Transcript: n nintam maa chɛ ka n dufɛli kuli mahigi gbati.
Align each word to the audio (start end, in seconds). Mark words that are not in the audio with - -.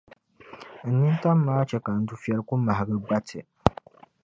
n 0.89 0.91
nintam 0.99 1.37
maa 1.45 1.67
chɛ 1.69 1.77
ka 1.85 1.91
n 1.99 2.05
dufɛli 2.07 2.41
kuli 2.47 2.61
mahigi 2.65 2.95
gbati. 3.05 3.39